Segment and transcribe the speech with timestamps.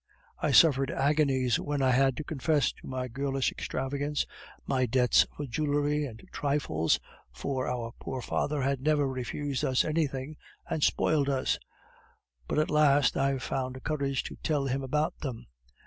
[0.41, 4.25] I suffered agonies when I had to confess to my girlish extravagance,
[4.65, 6.99] my debts for jewelry and trifles
[7.31, 10.37] (for our poor father had never refused us anything,
[10.67, 11.59] and spoiled us),
[12.47, 15.45] but at last I found courage to tell him about them.